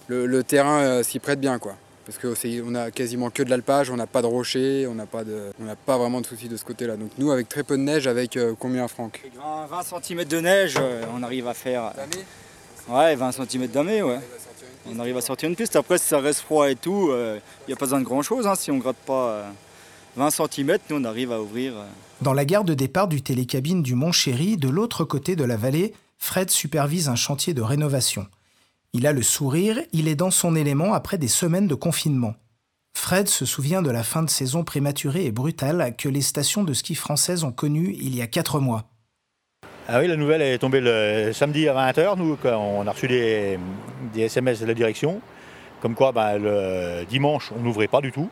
le, 0.08 0.42
terrain 0.44 1.02
s'y 1.02 1.18
prête 1.18 1.40
bien, 1.40 1.58
quoi. 1.58 1.74
Parce 2.04 2.18
qu'on 2.18 2.74
a 2.74 2.90
quasiment 2.90 3.30
que 3.30 3.42
de 3.44 3.50
l'alpage, 3.50 3.90
on 3.90 3.96
n'a 3.96 4.06
pas 4.08 4.22
de 4.22 4.26
rochers, 4.26 4.86
on 4.88 4.94
n'a 4.94 5.06
pas, 5.06 5.22
de- 5.22 5.52
on 5.60 5.64
n'a 5.64 5.76
pas 5.76 5.96
vraiment 5.98 6.20
de 6.20 6.26
soucis 6.26 6.48
de 6.48 6.56
ce 6.56 6.64
côté-là. 6.64 6.96
Donc 6.96 7.10
nous, 7.18 7.30
avec 7.30 7.48
très 7.48 7.62
peu 7.62 7.76
de 7.76 7.82
neige, 7.82 8.06
avec 8.08 8.36
euh, 8.36 8.54
combien, 8.58 8.88
Franck? 8.88 9.20
20 9.70 9.82
cm 10.02 10.24
de 10.24 10.40
neige, 10.40 10.74
euh, 10.80 11.04
on 11.16 11.22
arrive 11.22 11.46
à 11.46 11.54
faire 11.54 11.92
ouais, 12.88 13.14
20 13.14 13.32
cm 13.32 13.66
d'amé. 13.68 14.02
Ouais. 14.02 14.18
On 14.92 14.98
arrive 14.98 15.16
à 15.16 15.20
sortir 15.20 15.48
une 15.48 15.54
piste. 15.54 15.76
Après, 15.76 15.96
si 15.96 16.08
ça 16.08 16.18
reste 16.18 16.40
froid 16.40 16.68
et 16.68 16.74
tout, 16.74 17.10
il 17.12 17.40
n'y 17.68 17.72
a 17.72 17.76
pas 17.76 17.86
besoin 17.86 18.00
de 18.00 18.04
grand 18.04 18.22
chose. 18.22 18.48
Si 18.58 18.70
on 18.72 18.78
gratte 18.78 18.96
pas 19.06 19.28
euh, 19.28 19.50
20 20.16 20.30
cm, 20.30 20.78
nous 20.90 20.96
on 20.96 21.04
arrive 21.04 21.30
à 21.30 21.40
ouvrir. 21.40 21.74
euh, 21.76 21.84
Dans 22.20 22.32
la 22.32 22.44
gare 22.44 22.64
de 22.64 22.74
départ 22.74 23.06
du 23.06 23.22
télécabine 23.22 23.82
du 23.84 23.94
Mont 23.94 24.10
Chéry, 24.12 24.56
de 24.56 24.68
l'autre 24.68 25.04
côté 25.04 25.36
de 25.36 25.44
la 25.44 25.56
vallée, 25.56 25.94
Fred 26.18 26.50
supervise 26.50 27.08
un 27.08 27.14
chantier 27.16 27.54
de 27.54 27.62
rénovation. 27.62 28.26
Il 28.94 29.06
a 29.06 29.12
le 29.12 29.22
sourire, 29.22 29.78
il 29.92 30.06
est 30.06 30.14
dans 30.16 30.30
son 30.30 30.54
élément 30.54 30.92
après 30.92 31.16
des 31.16 31.28
semaines 31.28 31.66
de 31.66 31.74
confinement. 31.74 32.34
Fred 32.94 33.26
se 33.26 33.46
souvient 33.46 33.80
de 33.80 33.90
la 33.90 34.02
fin 34.02 34.22
de 34.22 34.28
saison 34.28 34.64
prématurée 34.64 35.24
et 35.24 35.32
brutale 35.32 35.94
que 35.96 36.10
les 36.10 36.20
stations 36.20 36.62
de 36.62 36.74
ski 36.74 36.94
françaises 36.94 37.42
ont 37.42 37.52
connue 37.52 37.96
il 37.98 38.14
y 38.14 38.20
a 38.20 38.26
quatre 38.26 38.60
mois. 38.60 38.84
Ah 39.88 39.98
oui, 40.00 40.08
la 40.08 40.16
nouvelle 40.16 40.42
est 40.42 40.58
tombée 40.58 40.80
le 40.82 41.32
samedi 41.32 41.68
à 41.68 41.74
20h. 41.74 42.18
Nous, 42.18 42.36
on 42.44 42.86
a 42.86 42.90
reçu 42.90 43.08
des, 43.08 43.58
SMS 44.14 44.60
de 44.60 44.66
la 44.66 44.74
direction, 44.74 45.22
comme 45.80 45.94
quoi 45.94 46.12
bah, 46.12 46.36
le 46.36 47.04
dimanche, 47.08 47.50
on 47.58 47.62
n'ouvrait 47.62 47.88
pas 47.88 48.02
du 48.02 48.12
tout. 48.12 48.28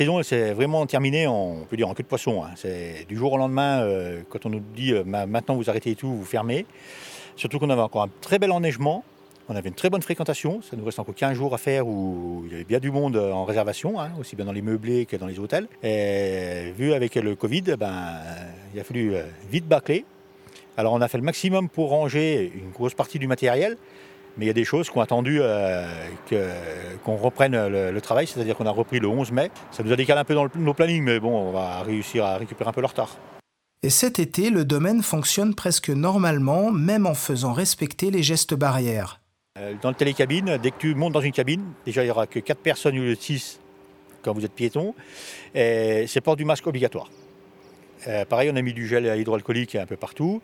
La 0.00 0.06
saison, 0.06 0.22
s'est 0.24 0.54
vraiment 0.54 0.84
terminée, 0.86 1.28
en, 1.28 1.58
on 1.62 1.64
peut 1.66 1.76
dire, 1.76 1.88
en 1.88 1.94
queue 1.94 2.02
de 2.02 2.08
poisson. 2.08 2.42
hein. 2.42 2.50
C'est 2.56 3.06
du 3.08 3.16
jour 3.16 3.32
au 3.32 3.38
lendemain, 3.38 3.82
euh, 3.82 4.22
quand 4.28 4.44
on 4.44 4.50
nous 4.50 4.62
dit 4.74 4.92
euh, 4.92 5.04
Ma- 5.04 5.26
maintenant 5.26 5.54
vous 5.54 5.70
arrêtez 5.70 5.94
tout, 5.94 6.12
vous 6.12 6.24
fermez. 6.24 6.66
Surtout 7.36 7.58
qu'on 7.60 7.70
avait 7.70 7.80
encore 7.82 8.02
un 8.02 8.10
très 8.20 8.38
bel 8.40 8.50
enneigement. 8.50 9.04
On 9.52 9.56
avait 9.56 9.68
une 9.68 9.74
très 9.74 9.90
bonne 9.90 10.00
fréquentation. 10.00 10.62
Ça 10.62 10.76
nous 10.76 10.84
reste 10.84 11.00
encore 11.00 11.12
15 11.12 11.36
jours 11.36 11.52
à 11.54 11.58
faire 11.58 11.84
où 11.84 12.44
il 12.46 12.52
y 12.52 12.54
avait 12.54 12.62
bien 12.62 12.78
du 12.78 12.92
monde 12.92 13.16
en 13.16 13.44
réservation, 13.44 14.00
hein, 14.00 14.12
aussi 14.20 14.36
bien 14.36 14.44
dans 14.44 14.52
les 14.52 14.62
meublés 14.62 15.06
que 15.06 15.16
dans 15.16 15.26
les 15.26 15.40
hôtels. 15.40 15.66
Et 15.82 16.72
vu 16.78 16.92
avec 16.92 17.16
le 17.16 17.34
Covid, 17.34 17.62
ben, 17.76 18.20
il 18.72 18.78
a 18.78 18.84
fallu 18.84 19.12
euh, 19.12 19.24
vite 19.50 19.66
bâcler. 19.66 20.04
Alors 20.76 20.92
on 20.92 21.00
a 21.00 21.08
fait 21.08 21.18
le 21.18 21.24
maximum 21.24 21.68
pour 21.68 21.88
ranger 21.88 22.52
une 22.54 22.70
grosse 22.70 22.94
partie 22.94 23.18
du 23.18 23.26
matériel, 23.26 23.76
mais 24.36 24.44
il 24.44 24.46
y 24.46 24.52
a 24.52 24.54
des 24.54 24.64
choses 24.64 24.88
qui 24.88 24.96
ont 24.96 25.00
attendu 25.00 25.40
euh, 25.42 25.84
qu'on 27.04 27.16
reprenne 27.16 27.66
le, 27.66 28.00
travail, 28.00 28.28
c'est-à-dire 28.28 28.56
qu'on 28.56 28.66
a 28.66 28.70
repris 28.70 29.00
le 29.00 29.08
11 29.08 29.32
mai. 29.32 29.50
Ça 29.72 29.82
nous 29.82 29.90
a 29.90 29.96
décalé 29.96 30.20
un 30.20 30.24
peu 30.24 30.34
dans 30.34 30.46
nos 30.54 30.74
plannings, 30.74 31.02
mais 31.02 31.18
bon, 31.18 31.36
on 31.36 31.50
va 31.50 31.82
réussir 31.82 32.24
à 32.24 32.36
récupérer 32.36 32.70
un 32.70 32.72
peu 32.72 32.82
le 32.82 32.86
retard. 32.86 33.16
Et 33.82 33.90
cet 33.90 34.20
été, 34.20 34.50
le 34.50 34.64
domaine 34.64 35.02
fonctionne 35.02 35.56
presque 35.56 35.90
normalement, 35.90 36.70
même 36.70 37.04
en 37.04 37.14
faisant 37.14 37.52
respecter 37.52 38.12
les 38.12 38.22
gestes 38.22 38.54
barrières. 38.54 39.19
Euh, 39.60 39.74
Dans 39.82 39.90
le 39.90 39.94
télécabine, 39.94 40.58
dès 40.58 40.70
que 40.70 40.78
tu 40.78 40.94
montes 40.94 41.12
dans 41.12 41.20
une 41.20 41.32
cabine, 41.32 41.64
déjà 41.84 42.02
il 42.02 42.06
n'y 42.06 42.10
aura 42.10 42.26
que 42.26 42.38
4 42.38 42.58
personnes 42.58 42.98
au 42.98 43.02
lieu 43.02 43.14
de 43.14 43.20
6 43.20 43.60
quand 44.22 44.32
vous 44.34 44.44
êtes 44.44 44.52
piéton, 44.52 44.94
c'est 45.54 46.20
port 46.22 46.36
du 46.36 46.44
masque 46.44 46.66
obligatoire. 46.66 47.08
Euh, 48.06 48.24
pareil, 48.24 48.50
on 48.52 48.56
a 48.56 48.62
mis 48.62 48.72
du 48.72 48.86
gel 48.86 49.06
hydroalcoolique 49.18 49.76
un 49.76 49.86
peu 49.86 49.96
partout. 49.96 50.40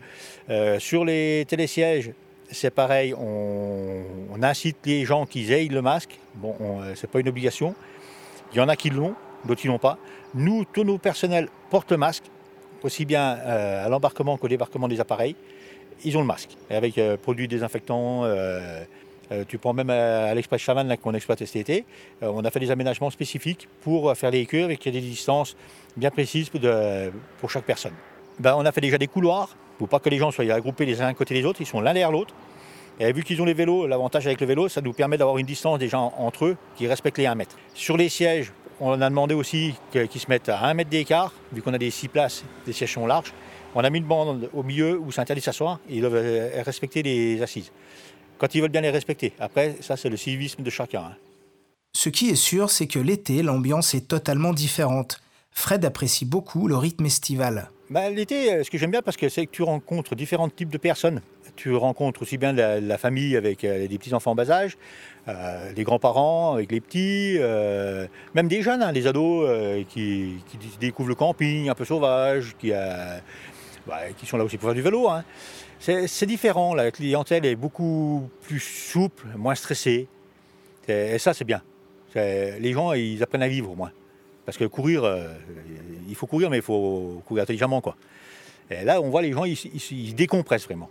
Euh, 0.50 0.78
sur 0.78 1.04
les 1.04 1.44
télésièges, 1.48 2.10
c'est 2.50 2.70
pareil, 2.70 3.14
on, 3.14 4.42
incite 4.42 4.78
les 4.84 5.04
gens 5.04 5.26
qu'ils 5.26 5.50
aient 5.52 5.64
le 5.64 5.82
masque. 5.82 6.18
Bon, 6.34 6.54
ce 6.94 7.06
n'est 7.06 7.10
pas 7.10 7.20
une 7.20 7.28
obligation. 7.28 7.74
Il 8.52 8.58
y 8.58 8.60
en 8.60 8.68
a 8.68 8.76
qui 8.76 8.90
l'ont, 8.90 9.14
d'autres 9.44 9.60
qui 9.60 9.68
l'ont 9.68 9.78
pas. 9.78 9.98
Nous, 10.34 10.64
tous 10.72 10.84
nos 10.84 10.98
personnels 10.98 11.48
portent 11.70 11.90
le 11.90 11.96
masque, 11.96 12.24
aussi 12.82 13.04
bien 13.04 13.38
euh, 13.38 13.86
à 13.86 13.88
l'embarquement 13.88 14.36
qu'au 14.36 14.48
débarquement 14.48 14.86
des 14.86 15.00
appareils. 15.00 15.34
Ils 16.04 16.16
ont 16.16 16.20
le 16.20 16.26
masque, 16.26 16.50
avec 16.70 16.98
euh, 16.98 17.16
produits 17.16 17.48
désinfectants. 17.48 18.24
Euh, 19.30 19.36
euh, 19.36 19.44
tu 19.46 19.58
prends 19.58 19.72
même 19.72 19.90
à, 19.90 20.26
à 20.26 20.34
l'Express 20.34 20.60
Chaman 20.62 20.86
là, 20.86 20.96
qu'on 20.96 21.14
exploite 21.14 21.44
cet 21.44 21.56
été, 21.56 21.84
euh, 22.22 22.30
on 22.32 22.44
a 22.44 22.50
fait 22.50 22.60
des 22.60 22.70
aménagements 22.70 23.10
spécifiques 23.10 23.68
pour 23.82 24.10
euh, 24.10 24.14
faire 24.14 24.30
les 24.30 24.46
curves 24.46 24.70
et 24.70 24.76
qu'il 24.76 24.94
y 24.94 24.98
ait 24.98 25.00
des 25.00 25.06
distances 25.06 25.56
bien 25.96 26.10
précises 26.10 26.50
pour, 26.50 27.50
chaque 27.50 27.64
personne. 27.64 27.92
Ben, 28.38 28.54
on 28.56 28.64
a 28.64 28.72
fait 28.72 28.80
déjà 28.80 28.98
des 28.98 29.06
couloirs 29.06 29.56
pour 29.78 29.88
pas 29.88 29.98
que 29.98 30.08
les 30.08 30.18
gens 30.18 30.30
soient 30.30 30.44
regroupés 30.54 30.86
les 30.86 31.00
uns 31.02 31.06
à 31.06 31.14
côté 31.14 31.34
des 31.34 31.44
autres, 31.44 31.60
ils 31.60 31.66
sont 31.66 31.80
l'un 31.80 31.92
derrière 31.92 32.12
l'autre. 32.12 32.34
Et 32.98 33.12
vu 33.12 33.22
qu'ils 33.24 33.40
ont 33.42 33.44
les 33.44 33.52
vélos, 33.52 33.86
l'avantage 33.86 34.26
avec 34.26 34.40
le 34.40 34.46
vélo, 34.46 34.68
ça 34.68 34.80
nous 34.80 34.94
permet 34.94 35.18
d'avoir 35.18 35.36
une 35.36 35.44
distance 35.44 35.78
des 35.78 35.88
gens 35.88 36.14
entre 36.16 36.46
eux 36.46 36.56
qui 36.76 36.86
respectent 36.86 37.18
les 37.18 37.26
1 37.26 37.34
mètre. 37.34 37.56
Sur 37.74 37.98
les 37.98 38.08
sièges, 38.08 38.52
on 38.80 39.00
a 39.02 39.08
demandé 39.10 39.34
aussi 39.34 39.74
qu'ils 39.90 40.20
se 40.20 40.30
mettent 40.30 40.48
à 40.48 40.64
1 40.64 40.74
mètre 40.74 40.88
d'écart, 40.88 41.32
vu 41.52 41.60
qu'on 41.60 41.74
a 41.74 41.78
des 41.78 41.90
6 41.90 42.08
places, 42.08 42.44
des 42.64 42.72
sièges 42.72 42.94
sont 42.94 43.06
larges. 43.06 43.34
On 43.74 43.84
a 43.84 43.90
mis 43.90 43.98
une 43.98 44.04
bande 44.04 44.48
au 44.54 44.62
milieu 44.62 44.98
où 44.98 45.12
c'est 45.12 45.20
interdit 45.20 45.40
de 45.40 45.44
s'asseoir, 45.44 45.78
et 45.90 45.96
ils 45.96 46.00
doivent 46.00 46.14
euh, 46.16 46.62
respecter 46.64 47.02
les 47.02 47.42
assises. 47.42 47.70
Quand 48.38 48.54
ils 48.54 48.60
veulent 48.60 48.70
bien 48.70 48.80
les 48.82 48.90
respecter. 48.90 49.32
Après, 49.40 49.76
ça 49.80 49.96
c'est 49.96 50.08
le 50.08 50.16
civisme 50.16 50.62
de 50.62 50.70
chacun. 50.70 51.00
hein. 51.00 51.16
Ce 51.94 52.08
qui 52.10 52.28
est 52.28 52.34
sûr, 52.36 52.70
c'est 52.70 52.86
que 52.86 52.98
l'été, 52.98 53.42
l'ambiance 53.42 53.94
est 53.94 54.06
totalement 54.06 54.52
différente. 54.52 55.20
Fred 55.50 55.84
apprécie 55.86 56.26
beaucoup 56.26 56.68
le 56.68 56.76
rythme 56.76 57.06
estival. 57.06 57.70
Bah, 57.88 58.10
L'été, 58.10 58.52
euh, 58.52 58.64
ce 58.64 58.70
que 58.70 58.76
j'aime 58.76 58.90
bien, 58.90 59.00
parce 59.00 59.16
que 59.16 59.28
c'est 59.30 59.46
que 59.46 59.50
tu 59.52 59.62
rencontres 59.62 60.14
différents 60.14 60.50
types 60.50 60.68
de 60.68 60.76
personnes. 60.76 61.22
Tu 61.54 61.74
rencontres 61.74 62.20
aussi 62.20 62.36
bien 62.36 62.52
la, 62.52 62.80
la 62.80 62.98
famille 62.98 63.34
avec 63.36 63.64
euh, 63.64 63.86
des 63.88 63.96
petits-enfants 63.96 64.32
en 64.32 64.34
bas 64.34 64.50
âge, 64.50 64.76
euh, 65.28 65.72
les 65.74 65.84
grands-parents 65.84 66.52
avec 66.54 66.70
les 66.70 66.80
petits, 66.82 67.36
euh, 67.38 68.06
même 68.34 68.48
des 68.48 68.60
jeunes, 68.60 68.82
hein, 68.82 68.92
les 68.92 69.06
ados 69.06 69.46
euh, 69.48 69.82
qui, 69.88 70.34
qui 70.50 70.58
découvrent 70.78 71.08
le 71.08 71.14
camping 71.14 71.70
un 71.70 71.74
peu 71.74 71.86
sauvage, 71.86 72.54
qui, 72.58 72.72
euh, 72.72 73.18
bah, 73.86 74.00
qui 74.18 74.26
sont 74.26 74.36
là 74.36 74.44
aussi 74.44 74.58
pour 74.58 74.68
faire 74.68 74.74
du 74.74 74.82
vélo. 74.82 75.08
hein. 75.08 75.24
C'est 75.78 76.26
différent, 76.26 76.74
la 76.74 76.90
clientèle 76.90 77.44
est 77.46 77.54
beaucoup 77.56 78.28
plus 78.42 78.60
souple, 78.60 79.26
moins 79.36 79.54
stressée. 79.54 80.08
Et 80.88 81.18
ça, 81.18 81.34
c'est 81.34 81.44
bien. 81.44 81.62
Les 82.14 82.72
gens, 82.72 82.92
ils 82.92 83.22
apprennent 83.22 83.42
à 83.42 83.48
vivre 83.48 83.70
au 83.70 83.74
moins. 83.74 83.92
Parce 84.44 84.56
que 84.56 84.64
courir, 84.64 85.04
euh, 85.04 85.28
il 86.08 86.14
faut 86.14 86.26
courir, 86.26 86.50
mais 86.50 86.58
il 86.58 86.62
faut 86.62 87.22
courir 87.26 87.42
intelligemment. 87.42 87.80
Quoi. 87.80 87.96
Et 88.70 88.84
là, 88.84 89.00
on 89.00 89.10
voit 89.10 89.22
les 89.22 89.32
gens, 89.32 89.44
ils, 89.44 89.52
ils- 89.54 89.92
ils 89.92 90.10
se 90.10 90.14
décompressent 90.14 90.64
vraiment. 90.64 90.88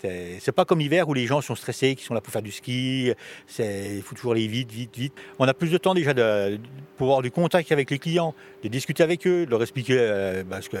C'est 0.00 0.52
pas 0.52 0.64
comme 0.64 0.78
l'hiver 0.78 1.08
où 1.08 1.14
les 1.14 1.26
gens 1.26 1.40
sont 1.40 1.54
stressés, 1.54 1.94
qui 1.94 2.04
sont 2.04 2.14
là 2.14 2.20
pour 2.20 2.32
faire 2.32 2.42
du 2.42 2.52
ski. 2.52 3.12
Il 3.58 4.02
faut 4.02 4.14
toujours 4.14 4.32
aller 4.32 4.46
vite, 4.46 4.70
vite, 4.70 4.96
vite. 4.96 5.12
On 5.38 5.46
a 5.48 5.54
plus 5.54 5.70
de 5.70 5.78
temps 5.78 5.94
déjà 5.94 6.14
de, 6.14 6.58
pour 6.96 7.08
avoir 7.08 7.22
du 7.22 7.30
contact 7.30 7.72
avec 7.72 7.90
les 7.90 7.98
clients, 7.98 8.34
de 8.62 8.68
discuter 8.68 9.02
avec 9.02 9.26
eux, 9.26 9.44
de 9.46 9.50
leur 9.50 9.62
expliquer 9.62 9.96
euh, 9.98 10.42
que- 10.70 10.76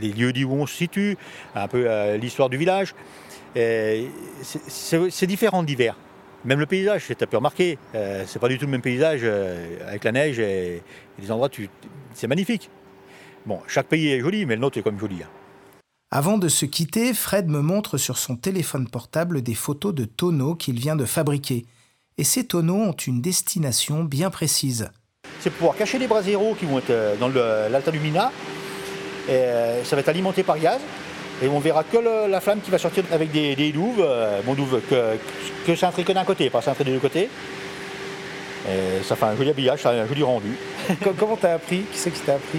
les 0.00 0.08
lieux 0.12 0.32
où 0.44 0.52
on 0.54 0.66
se 0.66 0.74
situe, 0.74 1.16
un 1.54 1.68
peu 1.68 1.84
euh, 1.88 2.16
l'histoire 2.16 2.48
du 2.50 2.56
village. 2.56 2.94
C'est- 3.54 5.26
différent 5.26 5.62
d'hiver. 5.62 5.96
Même 6.44 6.58
le 6.60 6.66
paysage, 6.66 7.06
tu 7.06 7.12
as 7.12 7.26
pu 7.26 7.36
remarquer, 7.36 7.78
euh, 7.94 8.24
c'est 8.26 8.38
pas 8.38 8.48
du 8.48 8.56
tout 8.58 8.64
le 8.64 8.70
même 8.70 8.80
paysage 8.80 9.24
avec 9.86 10.04
la 10.04 10.12
neige 10.12 10.38
et, 10.38 10.82
les 11.18 11.30
endroits, 11.30 11.50
c'est 12.14 12.26
magnifique. 12.26 12.70
Bon, 13.44 13.60
chaque 13.68 13.86
pays 13.88 14.08
est 14.12 14.20
joli, 14.20 14.46
mais 14.46 14.54
le 14.54 14.60
nôtre 14.62 14.78
est 14.78 14.82
comme 14.82 14.98
joli. 14.98 15.16
hein. 15.22 15.28
Avant 16.10 16.38
de 16.38 16.48
se 16.48 16.66
quitter, 16.66 17.14
Fred 17.14 17.48
me 17.48 17.60
montre 17.60 17.96
sur 17.96 18.18
son 18.18 18.34
téléphone 18.36 18.88
portable 18.88 19.42
des 19.42 19.54
photos 19.54 19.94
de 19.94 20.04
tonneaux 20.04 20.56
qu'il 20.56 20.78
vient 20.78 20.96
de 20.96 21.04
fabriquer. 21.04 21.66
Et 22.18 22.24
ces 22.24 22.44
tonneaux 22.44 22.82
ont 22.82 22.92
une 22.92 23.20
destination 23.20 24.02
bien 24.02 24.28
précise. 24.30 24.90
C'est 25.40 25.50
pour 25.50 25.58
pouvoir 25.58 25.76
cacher 25.76 25.98
les 25.98 26.08
bras 26.08 26.22
zéro 26.22 26.54
qui 26.58 26.66
vont 26.66 26.78
être 26.78 26.90
euh, 26.90 27.14
dans 27.16 27.28
le- 27.28 27.70
l'Alta 27.70 27.90
Lumina. 27.92 28.32
Et, 29.28 29.32
euh, 29.32 29.84
ça 29.84 29.94
va 29.94 30.00
être 30.00 30.08
alimenté 30.08 30.42
par 30.42 30.58
gaz. 30.58 30.80
Et 31.42 31.48
on 31.48 31.60
verra 31.60 31.84
que 31.84 31.96
le- 31.96 32.28
la 32.30 32.40
flamme 32.40 32.60
qui 32.60 32.70
va 32.72 32.78
sortir 32.78 33.04
avec 33.12 33.30
des, 33.30 33.54
des 33.54 33.70
douves, 33.70 34.00
euh, 34.00 34.40
bon, 34.44 34.54
douves 34.54 34.80
que, 34.90 35.16
que 35.64 35.76
cintrées 35.76 36.02
que 36.04 36.12
d'un 36.12 36.24
côté, 36.24 36.50
pas 36.50 36.60
cintrées 36.60 36.84
des 36.84 36.92
deux 36.92 36.98
côtés. 36.98 37.30
Et 38.68 39.02
ça 39.04 39.14
fait 39.16 39.24
un 39.26 39.36
joli 39.36 39.50
habillage, 39.50 39.80
ça 39.82 39.92
fait 39.92 40.00
un 40.00 40.06
joli 40.08 40.22
rendu. 40.24 40.56
Comment 41.18 41.36
t'as 41.36 41.54
appris? 41.54 41.82
Qui 41.92 41.98
c'est 41.98 42.10
qui 42.10 42.20
t'a 42.20 42.34
appris? 42.34 42.58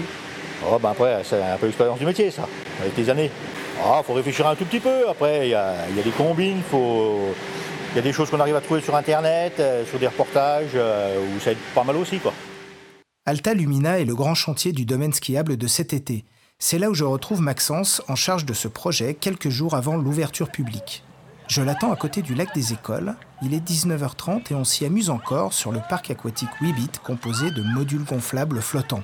Oh, 0.66 0.78
ben 0.82 0.90
après, 0.90 1.22
c'est 1.24 1.40
un 1.42 1.56
peu 1.58 1.66
l'expérience 1.66 1.98
du 1.98 2.06
métier, 2.06 2.30
ça, 2.30 2.48
avec 2.82 2.96
les 2.96 3.10
années. 3.10 3.30
Il 3.76 4.04
faut 4.04 4.12
réfléchir 4.12 4.46
un 4.46 4.54
tout 4.54 4.64
petit 4.64 4.80
peu. 4.80 5.08
Après, 5.08 5.48
il 5.48 5.50
y 5.50 5.54
a, 5.54 5.74
des 6.04 6.10
combines, 6.10 6.62
il 6.72 7.96
y 7.96 7.98
a 7.98 8.02
des 8.02 8.12
choses 8.12 8.30
qu'on 8.30 8.40
arrive 8.40 8.56
à 8.56 8.60
trouver 8.60 8.80
sur 8.80 8.94
Internet, 8.94 9.54
euh, 9.58 9.84
sur 9.86 9.98
des 9.98 10.06
reportages, 10.06 10.70
euh, 10.74 11.18
où 11.18 11.40
ça 11.40 11.52
aide 11.52 11.58
pas 11.74 11.84
mal 11.84 11.96
aussi. 11.96 12.18
Quoi. 12.18 12.32
Alta 13.26 13.54
Lumina 13.54 14.00
est 14.00 14.04
le 14.04 14.14
grand 14.14 14.34
chantier 14.34 14.72
du 14.72 14.84
domaine 14.84 15.12
skiable 15.12 15.56
de 15.56 15.66
cet 15.66 15.92
été. 15.92 16.24
C'est 16.58 16.78
là 16.78 16.90
où 16.90 16.94
je 16.94 17.04
retrouve 17.04 17.40
Maxence 17.40 18.02
en 18.08 18.14
charge 18.14 18.46
de 18.46 18.52
ce 18.52 18.68
projet 18.68 19.14
quelques 19.14 19.48
jours 19.48 19.74
avant 19.74 19.96
l'ouverture 19.96 20.50
publique. 20.50 21.02
Je 21.48 21.60
l'attends 21.60 21.92
à 21.92 21.96
côté 21.96 22.22
du 22.22 22.34
lac 22.34 22.54
des 22.54 22.72
écoles. 22.72 23.14
Il 23.42 23.52
est 23.52 23.68
19h30 23.68 24.52
et 24.52 24.54
on 24.54 24.64
s'y 24.64 24.84
amuse 24.86 25.10
encore 25.10 25.52
sur 25.52 25.72
le 25.72 25.80
parc 25.88 26.10
aquatique 26.10 26.48
Weebit 26.60 26.92
composé 27.04 27.50
de 27.50 27.62
modules 27.62 28.04
gonflables 28.04 28.62
flottants. 28.62 29.02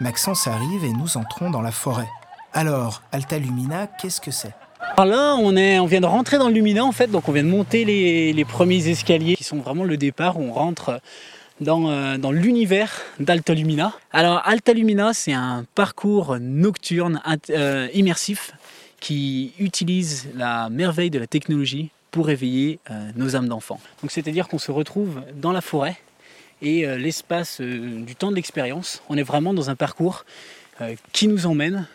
Maxence 0.00 0.46
arrive 0.46 0.84
et 0.84 0.92
nous 0.92 1.16
entrons 1.16 1.50
dans 1.50 1.62
la 1.62 1.72
forêt. 1.72 2.08
Alors, 2.56 3.02
Alta 3.10 3.36
Lumina, 3.36 3.88
qu'est-ce 3.88 4.20
que 4.20 4.30
c'est? 4.30 4.52
Alors 4.96 5.06
là, 5.06 5.34
on, 5.34 5.56
est, 5.56 5.80
on 5.80 5.86
vient 5.86 6.00
de 6.00 6.06
rentrer 6.06 6.38
dans 6.38 6.46
le 6.46 6.54
Lumina 6.54 6.84
en 6.84 6.92
fait, 6.92 7.08
donc 7.08 7.28
on 7.28 7.32
vient 7.32 7.42
de 7.42 7.48
monter 7.48 7.84
les, 7.84 8.44
premiers 8.44 8.86
escaliers 8.88 9.34
qui 9.34 9.42
sont 9.42 9.56
vraiment 9.56 9.82
le 9.82 9.96
départ 9.96 10.38
on 10.38 10.52
rentre 10.52 11.00
dans, 11.60 11.90
euh, 11.90 12.16
dans 12.16 12.30
l'univers 12.30 13.00
d'Alta 13.18 13.54
Lumina. 13.54 13.92
Alors 14.12 14.40
Alta 14.44 14.72
Lumina, 14.72 15.12
c'est 15.14 15.32
un 15.32 15.64
parcours 15.74 16.38
nocturne 16.38 17.20
euh, 17.50 17.88
immersif 17.92 18.52
qui 19.00 19.52
utilise 19.58 20.28
la 20.36 20.68
merveille 20.68 21.10
de 21.10 21.18
la 21.18 21.26
technologie 21.26 21.90
pour 22.12 22.30
éveiller 22.30 22.78
euh, 22.88 23.10
nos 23.16 23.34
âmes 23.34 23.48
d'enfants. 23.48 23.80
Donc 24.00 24.12
c'est-à-dire 24.12 24.46
qu'on 24.46 24.58
se 24.58 24.70
retrouve 24.70 25.22
dans 25.34 25.50
la 25.50 25.60
forêt 25.60 25.96
et 26.62 26.86
euh, 26.86 26.98
l'espace 26.98 27.60
du 27.60 28.14
temps 28.14 28.30
de 28.30 28.36
l'expérience, 28.36 29.02
on 29.08 29.16
est 29.16 29.24
vraiment 29.24 29.54
dans 29.54 29.70
un 29.70 29.76
parcours 29.76 30.24
qui 31.12 31.28
nous 31.28 31.46
emmène 31.46 31.86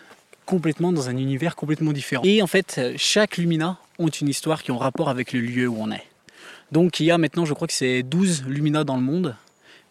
complètement 0.49 0.91
dans 0.91 1.09
un 1.09 1.17
univers 1.17 1.55
complètement 1.55 1.93
différent. 1.93 2.23
Et 2.25 2.41
en 2.41 2.47
fait, 2.47 2.77
euh, 2.79 2.93
chaque 2.97 3.37
Lumina 3.37 3.77
ont 3.99 4.07
une 4.07 4.27
histoire 4.27 4.63
qui 4.63 4.71
ont 4.71 4.79
rapport 4.79 5.07
avec 5.07 5.31
le 5.31 5.41
lieu 5.41 5.67
où 5.67 5.77
on 5.79 5.91
est. 5.91 6.03
Donc 6.71 6.99
il 6.99 7.05
y 7.05 7.11
a 7.11 7.19
maintenant, 7.19 7.45
je 7.45 7.53
crois 7.53 7.67
que 7.67 7.73
c'est 7.73 8.01
12 8.01 8.45
Lumina 8.47 8.83
dans 8.83 8.95
le 8.95 9.03
monde, 9.03 9.35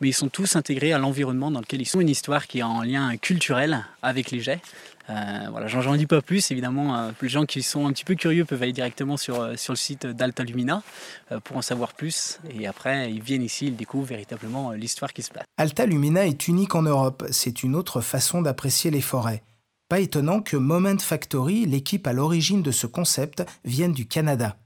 mais 0.00 0.08
ils 0.08 0.12
sont 0.12 0.28
tous 0.28 0.56
intégrés 0.56 0.92
à 0.92 0.98
l'environnement 0.98 1.52
dans 1.52 1.60
lequel 1.60 1.80
ils 1.80 1.86
sont. 1.86 2.00
Une 2.00 2.08
histoire 2.08 2.48
qui 2.48 2.58
est 2.58 2.64
en 2.64 2.82
lien 2.82 3.16
culturel 3.18 3.84
avec 4.02 4.32
les 4.32 4.40
jets. 4.40 4.60
Euh, 5.10 5.14
voilà, 5.52 5.68
j'en 5.68 5.94
dis 5.94 6.06
pas 6.06 6.22
plus, 6.22 6.50
évidemment, 6.50 6.96
euh, 6.96 7.10
les 7.22 7.28
gens 7.28 7.46
qui 7.46 7.62
sont 7.62 7.86
un 7.86 7.92
petit 7.92 8.04
peu 8.04 8.16
curieux 8.16 8.44
peuvent 8.44 8.62
aller 8.62 8.72
directement 8.72 9.16
sur, 9.16 9.56
sur 9.56 9.74
le 9.74 9.78
site 9.78 10.06
d'Alta 10.06 10.42
Lumina 10.42 10.82
pour 11.44 11.56
en 11.56 11.62
savoir 11.62 11.92
plus. 11.92 12.40
Et 12.58 12.66
après, 12.66 13.12
ils 13.12 13.22
viennent 13.22 13.44
ici, 13.44 13.66
ils 13.66 13.76
découvrent 13.76 14.08
véritablement 14.08 14.72
l'histoire 14.72 15.12
qui 15.12 15.22
se 15.22 15.30
passe. 15.30 15.44
Alta 15.56 15.86
Lumina 15.86 16.26
est 16.26 16.48
unique 16.48 16.74
en 16.74 16.82
Europe, 16.82 17.24
c'est 17.30 17.62
une 17.62 17.76
autre 17.76 18.00
façon 18.00 18.42
d'apprécier 18.42 18.90
les 18.90 19.00
forêts. 19.00 19.42
Pas 19.88 20.00
étonnant 20.00 20.40
que 20.40 20.56
Moment 20.56 20.98
Factory, 20.98 21.64
l'équipe 21.64 22.06
à 22.06 22.12
l'origine 22.12 22.62
de 22.62 22.70
ce 22.70 22.86
concept, 22.86 23.44
vienne 23.64 23.92
du 23.92 24.06
Canada. 24.06 24.56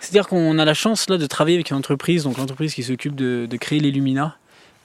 C'est-à-dire 0.00 0.28
qu'on 0.28 0.58
a 0.58 0.64
la 0.64 0.74
chance 0.74 1.08
là 1.08 1.16
de 1.16 1.26
travailler 1.26 1.56
avec 1.56 1.70
une 1.70 1.76
entreprise, 1.76 2.24
donc 2.24 2.36
l'entreprise 2.36 2.74
qui 2.74 2.82
s'occupe 2.82 3.14
de, 3.14 3.48
créer 3.58 3.80
les 3.80 3.90
Lumina. 3.90 4.36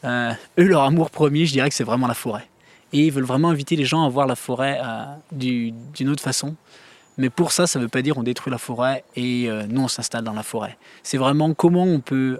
Euh, 0.05 0.31
eux, 0.57 0.63
leur 0.63 0.83
amour 0.83 1.11
premier, 1.11 1.45
je 1.45 1.51
dirais 1.51 1.69
que 1.69 1.75
c'est 1.75 1.83
vraiment 1.83 2.07
la 2.07 2.13
forêt. 2.13 2.47
Et 2.93 3.05
ils 3.07 3.11
veulent 3.11 3.25
vraiment 3.25 3.49
inviter 3.49 3.75
les 3.75 3.85
gens 3.85 4.05
à 4.05 4.09
voir 4.09 4.25
la 4.25 4.35
forêt 4.35 4.79
euh, 4.83 5.03
du- 5.31 5.71
d'une 5.93 6.09
autre 6.09 6.23
façon. 6.23 6.55
Mais 7.17 7.29
pour 7.29 7.51
ça, 7.51 7.67
ça 7.67 7.77
ne 7.77 7.83
veut 7.83 7.89
pas 7.89 8.01
dire 8.01 8.17
on 8.17 8.23
détruit 8.23 8.51
la 8.51 8.57
forêt 8.57 9.03
et 9.17 9.49
euh, 9.49 9.65
nous 9.67 9.81
on 9.81 9.87
s'installe 9.89 10.23
dans 10.23 10.33
la 10.33 10.43
forêt. 10.43 10.77
C'est 11.03 11.17
vraiment 11.17 11.53
comment 11.53 11.83
on 11.83 11.99
peut 11.99 12.39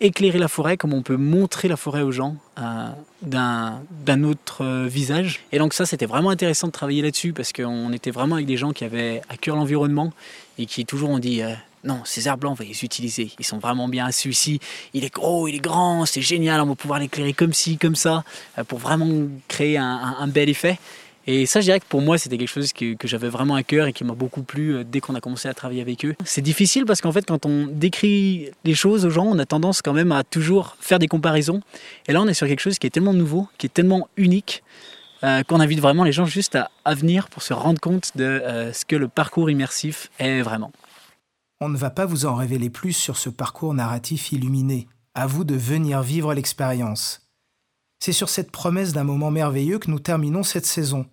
éclairer 0.00 0.38
la 0.38 0.48
forêt, 0.48 0.76
comment 0.76 0.96
on 0.96 1.02
peut 1.02 1.16
montrer 1.16 1.68
la 1.68 1.76
forêt 1.76 2.02
aux 2.02 2.12
gens 2.12 2.36
euh, 2.58 2.88
d'un 3.22 4.24
autre 4.24 4.64
euh, 4.64 4.86
visage. 4.86 5.40
Et 5.52 5.58
donc 5.58 5.74
ça, 5.74 5.84
c'était 5.86 6.06
vraiment 6.06 6.30
intéressant 6.30 6.66
de 6.68 6.72
travailler 6.72 7.02
là-dessus 7.02 7.32
parce 7.32 7.52
qu'on 7.52 7.92
était 7.92 8.10
vraiment 8.10 8.36
avec 8.36 8.46
des 8.46 8.56
gens 8.56 8.72
qui 8.72 8.84
avaient 8.84 9.20
à 9.28 9.36
cœur 9.36 9.56
l'environnement 9.56 10.12
et 10.58 10.66
qui 10.66 10.86
toujours 10.86 11.10
ont 11.10 11.18
dit 11.18 11.42
euh, 11.42 11.52
non, 11.84 12.00
ces 12.04 12.28
arbres 12.28 12.40
blancs, 12.42 12.52
on 12.58 12.62
va 12.62 12.68
les 12.68 12.84
utiliser. 12.84 13.30
Ils 13.38 13.44
sont 13.44 13.58
vraiment 13.58 13.88
bien. 13.88 14.10
Celui-ci, 14.10 14.60
il 14.94 15.04
est 15.04 15.12
gros, 15.12 15.48
il 15.48 15.56
est 15.56 15.60
grand, 15.60 16.06
c'est 16.06 16.22
génial, 16.22 16.60
on 16.60 16.66
va 16.66 16.74
pouvoir 16.74 16.98
l'éclairer 16.98 17.32
comme 17.32 17.52
ci, 17.52 17.78
comme 17.78 17.96
ça, 17.96 18.24
pour 18.68 18.78
vraiment 18.78 19.28
créer 19.48 19.78
un 19.78 20.26
bel 20.28 20.50
effet. 20.50 20.78
Et 21.26 21.46
ça, 21.46 21.60
je 21.60 21.66
dirais 21.66 21.80
que 21.80 21.86
pour 21.86 22.00
moi, 22.00 22.18
c'était 22.18 22.38
quelque 22.38 22.48
chose 22.48 22.72
que, 22.72 22.96
j'avais 23.04 23.28
vraiment 23.28 23.54
à 23.54 23.62
cœur 23.62 23.86
et 23.86 23.92
qui 23.92 24.04
m'a 24.04 24.14
beaucoup 24.14 24.42
plu 24.42 24.74
euh, 24.74 24.84
dès 24.84 25.00
qu'on 25.00 25.14
a 25.14 25.20
commencé 25.20 25.48
à 25.48 25.54
travailler 25.54 25.82
avec 25.82 26.04
eux. 26.04 26.14
C'est 26.24 26.40
difficile 26.40 26.86
parce 26.86 27.00
qu'en 27.00 27.12
fait, 27.12 27.26
quand 27.26 27.46
on 27.46 27.66
décrit 27.66 28.50
les 28.64 28.74
choses 28.74 29.04
aux 29.04 29.10
gens, 29.10 29.26
on 29.26 29.38
a 29.38 29.46
tendance 29.46 29.82
quand 29.82 29.92
même 29.92 30.12
à 30.12 30.24
toujours 30.24 30.76
faire 30.80 30.98
des 30.98 31.08
comparaisons. 31.08 31.60
Et 32.08 32.12
là, 32.12 32.22
on 32.22 32.26
est 32.26 32.34
sur 32.34 32.46
quelque 32.46 32.60
chose 32.60 32.78
qui 32.78 32.86
est 32.86 32.90
tellement 32.90 33.12
nouveau, 33.12 33.48
qui 33.58 33.66
est 33.66 33.70
tellement 33.74 34.08
unique, 34.16 34.62
euh, 35.22 35.42
qu'on 35.42 35.60
invite 35.60 35.80
vraiment 35.80 36.04
les 36.04 36.12
gens 36.12 36.24
juste 36.24 36.56
à, 36.56 36.70
à 36.84 36.94
venir 36.94 37.28
pour 37.28 37.42
se 37.42 37.52
rendre 37.52 37.80
compte 37.80 38.16
de 38.16 38.24
euh, 38.24 38.72
ce 38.72 38.86
que 38.86 38.96
le 38.96 39.08
parcours 39.08 39.50
immersif 39.50 40.10
est 40.18 40.40
vraiment. 40.40 40.72
On 41.60 41.68
ne 41.68 41.76
va 41.76 41.90
pas 41.90 42.06
vous 42.06 42.24
en 42.24 42.34
révéler 42.34 42.70
plus 42.70 42.94
sur 42.94 43.18
ce 43.18 43.28
parcours 43.28 43.74
narratif 43.74 44.32
illuminé. 44.32 44.88
À 45.14 45.26
vous 45.26 45.44
de 45.44 45.54
venir 45.54 46.00
vivre 46.00 46.32
l'expérience. 46.32 47.19
C'est 48.02 48.12
sur 48.14 48.30
cette 48.30 48.50
promesse 48.50 48.94
d'un 48.94 49.04
moment 49.04 49.30
merveilleux 49.30 49.78
que 49.78 49.90
nous 49.90 49.98
terminons 49.98 50.42
cette 50.42 50.64
saison. 50.64 51.04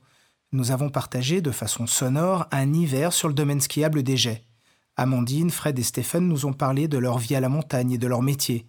Nous 0.53 0.72
avons 0.72 0.89
partagé 0.89 1.41
de 1.41 1.51
façon 1.51 1.86
sonore 1.86 2.48
un 2.51 2.74
hiver 2.74 3.12
sur 3.12 3.27
le 3.27 3.34
domaine 3.34 3.60
skiable 3.60 4.03
des 4.03 4.15
Jets. 4.15 4.44
Amandine, 4.96 5.51
Fred 5.51 5.77
et 5.77 5.84
Stéphane 5.84 6.27
nous 6.27 6.46
ont 6.46 6.53
parlé 6.53 6.88
de 6.88 6.98
leur 6.98 7.17
vie 7.17 7.36
à 7.36 7.41
la 7.41 7.50
montagne 7.50 7.91
et 7.91 7.98
de 7.98 8.08
leur 8.08 8.22
métier. 8.22 8.65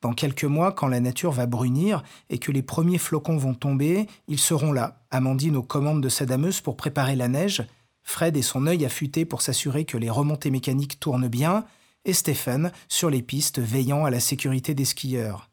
Dans 0.00 0.12
quelques 0.12 0.44
mois, 0.44 0.72
quand 0.72 0.88
la 0.88 0.98
nature 0.98 1.30
va 1.30 1.46
brunir 1.46 2.02
et 2.28 2.38
que 2.38 2.50
les 2.50 2.62
premiers 2.62 2.98
flocons 2.98 3.36
vont 3.36 3.54
tomber, 3.54 4.08
ils 4.26 4.40
seront 4.40 4.72
là, 4.72 5.04
Amandine 5.12 5.56
aux 5.56 5.62
commandes 5.62 6.02
de 6.02 6.08
sa 6.08 6.26
dameuse 6.26 6.60
pour 6.60 6.76
préparer 6.76 7.14
la 7.14 7.28
neige, 7.28 7.64
Fred 8.02 8.36
et 8.36 8.42
son 8.42 8.66
œil 8.66 8.84
affûté 8.84 9.24
pour 9.24 9.40
s'assurer 9.40 9.84
que 9.84 9.96
les 9.96 10.10
remontées 10.10 10.50
mécaniques 10.50 10.98
tournent 10.98 11.28
bien, 11.28 11.64
et 12.04 12.12
Stéphane 12.12 12.72
sur 12.88 13.08
les 13.08 13.22
pistes 13.22 13.60
veillant 13.60 14.04
à 14.04 14.10
la 14.10 14.18
sécurité 14.18 14.74
des 14.74 14.84
skieurs. 14.84 15.51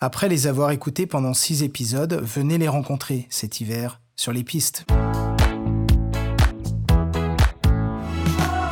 Après 0.00 0.28
les 0.28 0.46
avoir 0.46 0.70
écoutés 0.70 1.06
pendant 1.06 1.34
six 1.34 1.64
épisodes, 1.64 2.22
venez 2.22 2.56
les 2.56 2.68
rencontrer 2.68 3.26
cet 3.30 3.60
hiver 3.60 4.00
sur 4.14 4.30
les 4.30 4.44
pistes. 4.44 4.86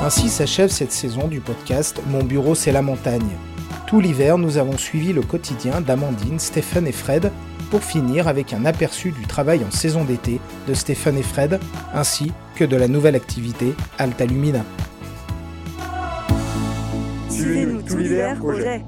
Ainsi 0.01 0.29
s'achève 0.29 0.71
cette 0.71 0.93
saison 0.93 1.27
du 1.27 1.41
podcast 1.41 2.01
Mon 2.07 2.23
bureau 2.23 2.55
c'est 2.55 2.71
la 2.71 2.81
montagne. 2.81 3.29
Tout 3.89 3.99
l'hiver, 4.01 4.39
nous 4.39 4.57
avons 4.57 4.79
suivi 4.79 5.13
le 5.13 5.23
quotidien 5.23 5.81
d'Amandine, 5.81 6.39
Stéphane 6.39 6.87
et 6.87 6.93
Fred 6.93 7.33
pour 7.73 7.83
finir 7.83 8.29
avec 8.29 8.53
un 8.53 8.65
aperçu 8.65 9.11
du 9.11 9.27
travail 9.27 9.65
en 9.65 9.73
saison 9.73 10.05
d'été 10.05 10.41
de 10.69 10.75
Stéphane 10.75 11.19
et 11.19 11.25
Fred, 11.25 11.59
ainsi 11.93 12.31
que 12.55 12.65
de 12.65 12.77
la 12.77 12.87
nouvelle 12.87 13.17
activité 13.17 13.75
Alta 13.99 14.27
Lumina. 14.27 14.65
Suivez-nous 17.29 17.83
tout 17.83 17.97
l'hiver 17.97 18.45
au 18.45 18.53
jet. 18.53 18.85